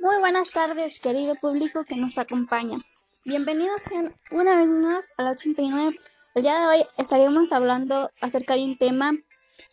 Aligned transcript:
Muy 0.00 0.16
buenas 0.20 0.50
tardes, 0.50 1.00
querido 1.00 1.34
público 1.34 1.82
que 1.82 1.96
nos 1.96 2.18
acompaña. 2.18 2.78
Bienvenidos 3.24 3.82
sean 3.82 4.14
una 4.30 4.56
vez 4.56 4.68
más 4.68 5.10
a 5.16 5.24
la 5.24 5.32
89. 5.32 5.96
El 6.36 6.42
día 6.42 6.60
de 6.60 6.66
hoy 6.66 6.86
estaremos 6.98 7.50
hablando 7.50 8.08
acerca 8.20 8.54
de 8.54 8.62
un 8.62 8.78
tema 8.78 9.16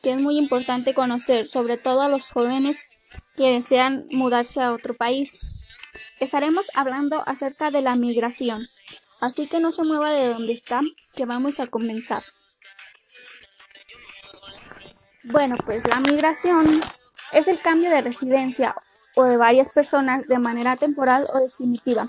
que 0.02 0.14
es 0.14 0.18
muy 0.20 0.40
importante 0.40 0.96
conocer, 0.96 1.48
sobre 1.48 1.78
todo 1.78 2.02
a 2.02 2.10
los 2.10 2.32
jóvenes 2.32 2.90
que 3.36 3.52
desean 3.52 4.08
mudarse 4.10 4.62
a 4.62 4.74
otro 4.74 4.96
país. 4.96 5.38
Estaremos 6.20 6.72
hablando 6.74 7.22
acerca 7.28 7.70
de 7.70 7.84
la 7.84 7.96
migración, 7.96 8.66
así 9.22 9.46
que 9.46 9.60
no 9.60 9.72
se 9.72 9.84
mueva 9.84 10.10
de 10.10 10.30
donde 10.30 10.54
está, 10.54 10.82
que 11.16 11.26
vamos 11.26 11.60
a 11.60 11.68
comenzar. 11.68 12.24
Bueno, 15.26 15.56
pues 15.64 15.88
la 15.88 16.00
migración 16.00 16.82
es 17.32 17.48
el 17.48 17.60
cambio 17.60 17.92
de 17.92 18.02
residencia 18.02 18.76
o 19.16 19.24
de 19.24 19.38
varias 19.38 19.70
personas 19.70 20.28
de 20.28 20.40
manera 20.40 20.76
temporal 20.78 21.28
o 21.34 21.40
definitiva, 21.40 22.08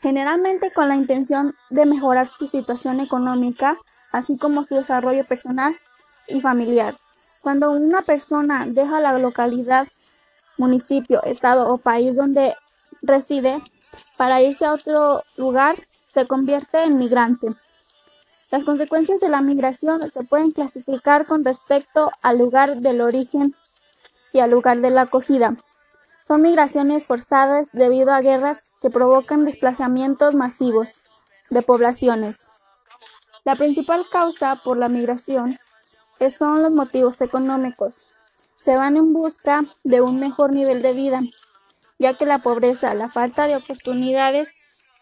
generalmente 0.00 0.70
con 0.70 0.88
la 0.88 0.96
intención 0.96 1.54
de 1.70 1.86
mejorar 1.86 2.28
su 2.28 2.46
situación 2.46 3.00
económica, 3.00 3.76
así 4.12 4.38
como 4.38 4.64
su 4.64 4.76
desarrollo 4.76 5.24
personal 5.24 5.76
y 6.28 6.40
familiar. 6.40 6.94
Cuando 7.42 7.70
una 7.72 8.02
persona 8.02 8.66
deja 8.66 9.00
la 9.00 9.18
localidad, 9.18 9.86
municipio, 10.56 11.22
estado 11.22 11.72
o 11.72 11.78
país 11.78 12.16
donde 12.16 12.54
reside 13.02 13.62
para 14.16 14.42
irse 14.42 14.64
a 14.64 14.72
otro 14.72 15.22
lugar, 15.36 15.76
se 15.84 16.26
convierte 16.26 16.82
en 16.82 16.98
migrante. 16.98 17.48
Las 18.50 18.64
consecuencias 18.64 19.20
de 19.20 19.28
la 19.28 19.42
migración 19.42 20.10
se 20.10 20.24
pueden 20.24 20.52
clasificar 20.52 21.26
con 21.26 21.44
respecto 21.44 22.10
al 22.22 22.38
lugar 22.38 22.76
del 22.76 23.00
origen 23.00 23.54
y 24.32 24.40
al 24.40 24.50
lugar 24.50 24.80
de 24.80 24.90
la 24.90 25.02
acogida. 25.02 25.56
Son 26.28 26.42
migraciones 26.42 27.06
forzadas 27.06 27.70
debido 27.72 28.12
a 28.12 28.20
guerras 28.20 28.72
que 28.82 28.90
provocan 28.90 29.46
desplazamientos 29.46 30.34
masivos 30.34 31.00
de 31.48 31.62
poblaciones. 31.62 32.50
La 33.44 33.56
principal 33.56 34.04
causa 34.12 34.56
por 34.56 34.76
la 34.76 34.90
migración 34.90 35.58
son 36.28 36.62
los 36.62 36.70
motivos 36.70 37.22
económicos. 37.22 38.02
Se 38.58 38.76
van 38.76 38.98
en 38.98 39.14
busca 39.14 39.64
de 39.84 40.02
un 40.02 40.20
mejor 40.20 40.52
nivel 40.52 40.82
de 40.82 40.92
vida, 40.92 41.22
ya 41.98 42.12
que 42.12 42.26
la 42.26 42.40
pobreza, 42.40 42.92
la 42.92 43.08
falta 43.08 43.46
de 43.46 43.56
oportunidades 43.56 44.50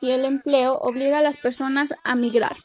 y 0.01 0.13
el 0.13 0.25
empleo 0.25 0.75
obliga 0.79 1.19
a 1.19 1.23
las 1.23 1.39
personas 1.39 1.93
a 2.05 2.15
migrar. 2.15 2.57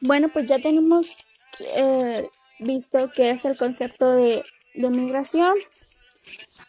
Bueno, 0.00 0.30
pues 0.30 0.48
ya 0.48 0.58
tenemos 0.58 1.14
eh, 1.58 2.26
visto 2.58 3.10
qué 3.14 3.32
es 3.32 3.44
el 3.44 3.58
concepto 3.58 4.12
de, 4.12 4.42
de 4.72 4.88
migración. 4.88 5.52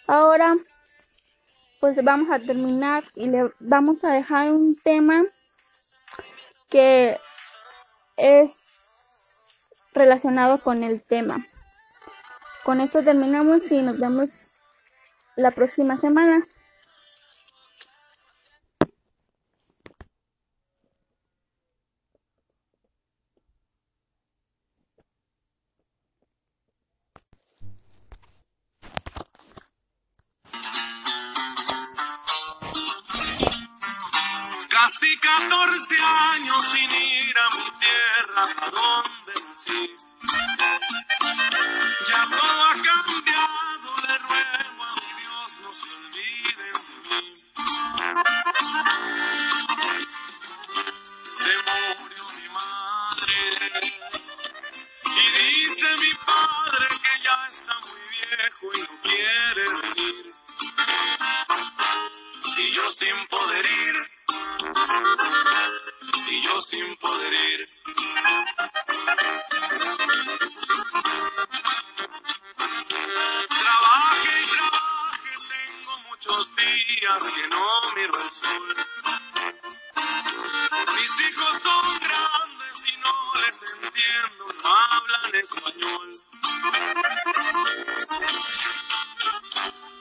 Ahora, 0.07 0.55
pues 1.79 2.03
vamos 2.03 2.29
a 2.31 2.39
terminar 2.39 3.03
y 3.15 3.27
le 3.27 3.51
vamos 3.59 4.03
a 4.03 4.11
dejar 4.11 4.51
un 4.51 4.75
tema 4.75 5.23
que 6.69 7.17
es 8.17 9.69
relacionado 9.93 10.59
con 10.59 10.83
el 10.83 11.01
tema. 11.01 11.43
Con 12.63 12.81
esto 12.81 13.03
terminamos 13.03 13.71
y 13.71 13.81
nos 13.81 13.99
vemos 13.99 14.29
la 15.35 15.51
próxima 15.51 15.97
semana. 15.97 16.43
Casi 34.81 35.15
14 35.15 35.95
años 36.33 36.65
sin 36.71 36.89
ir 36.89 37.35
a 37.37 37.49
mi 37.55 37.69
tierra, 37.79 38.43
a 38.61 38.69
donde 38.71 39.20
Mis 81.21 81.29
hijos 81.29 81.61
son 81.61 81.99
grandes 81.99 82.87
y 82.87 82.97
no 82.97 83.13
les 83.45 83.61
entiendo, 83.83 84.47
no 84.63 84.75
hablan 84.75 85.35
español. 85.35 86.09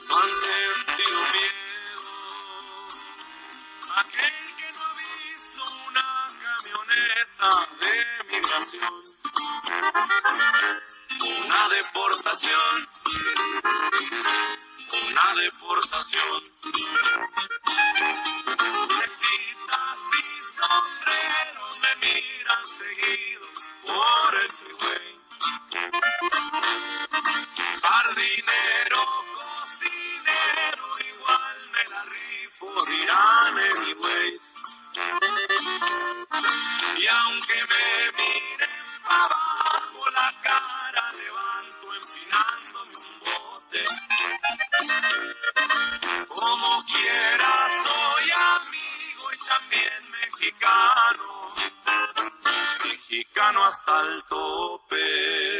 No 0.07 0.19
han 0.19 0.33
sentido 0.35 1.19
miedo. 1.31 2.11
Aquel 3.97 4.55
que 4.57 4.71
no 4.71 4.81
ha 4.81 4.93
visto 4.93 5.61
una 5.87 6.09
camioneta 6.41 7.49
de 7.79 7.93
migración, 8.31 9.03
una 11.45 11.69
deportación, 11.69 12.89
una 15.09 15.35
deportación. 15.35 16.39
Por 23.85 24.35
el 24.41 24.49
freeway. 24.49 25.19
Jardinero, 27.81 29.03
cocinero, 29.35 30.85
igual 30.99 31.57
me 31.73 31.83
la 31.89 32.03
rifo, 32.05 32.85
dirán 32.85 33.57
anyways. 33.59 34.55
Y 36.97 37.07
aunque 37.07 37.55
me 37.71 38.11
miren 38.17 38.85
pa' 39.05 39.25
abajo, 39.25 40.09
la 40.11 40.33
cara 40.41 41.11
levanto 41.11 41.85
empinándome 41.95 42.97
un 42.97 43.19
bote. 43.19 43.85
Como 46.27 46.85
quiera 46.85 47.53
soy 47.83 48.31
amigo 48.31 49.33
y 49.33 49.37
también 49.47 50.11
mexicano, 50.11 51.49
mexicano 53.41 53.65
hasta 53.65 54.01
el 54.01 54.23
tope. 54.25 55.57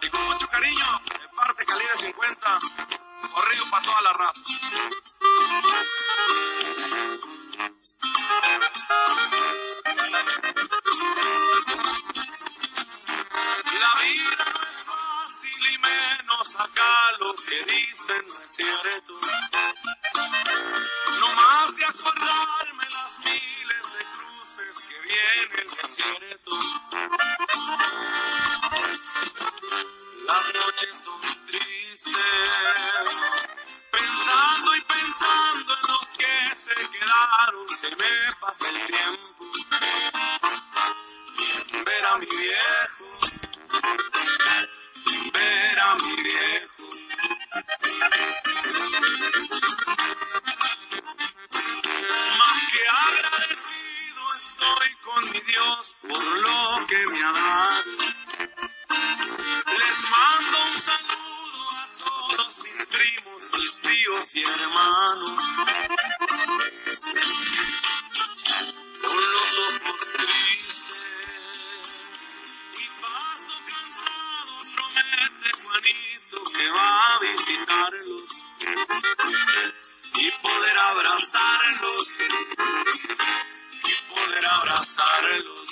Y 0.00 0.08
con 0.08 0.24
mucho 0.24 0.46
cariño, 0.48 1.00
de 1.04 1.28
parte 1.36 1.64
Calibre 1.66 1.96
50, 1.98 2.58
corrido 3.32 3.64
para 3.70 3.84
toda 3.84 4.02
la 4.02 4.12
raza. 4.12 4.40
La 13.80 13.94
vida 14.00 14.44
no 14.54 14.60
es 14.62 14.82
fácil 14.84 15.66
y 15.66 15.78
menos 15.78 16.60
acá 16.60 17.12
lo 17.20 17.34
que 17.34 17.72
dicen 17.72 18.24
no 18.28 18.44
es 18.44 18.52
cierto. 18.52 19.93
Las 30.26 30.54
noches 30.54 30.96
son 31.04 31.46
tristes, 31.46 32.12
pensando 33.90 34.76
y 34.76 34.80
pensando 34.82 35.74
en 35.74 35.80
los 35.88 36.08
que 36.18 36.56
se 36.56 36.74
quedaron, 36.90 37.68
se 37.80 37.90
me 37.90 38.34
pasa 38.40 38.68
el 38.68 38.86
tiempo. 38.86 39.44
Ver 41.84 42.04
a 42.06 42.18
mi 42.18 42.26
viejo, 42.26 43.06
ver 45.32 45.78
a 45.80 45.94
mi 45.96 46.22
viejo. 46.22 46.84
Y 64.32 64.42
hermanos. 64.42 65.40
Con 69.02 69.32
los 69.32 69.58
ojos 69.58 70.00
tristes 70.16 71.88
y 72.72 72.84
paso 73.02 73.54
cansado, 73.68 74.52
promete 74.74 75.48
Juanito 75.62 76.36
que 76.56 76.66
va 76.70 77.14
a 77.14 77.18
visitarlos 77.18 78.28
y 80.14 80.30
poder 80.30 80.78
abrazarlos 80.78 82.08
y 83.84 84.14
poder 84.14 84.46
abrazarlos. 84.46 85.63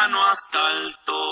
Mexicano 0.00 0.26
hasta 0.32 0.70
el 0.72 0.96
tope. 1.04 1.29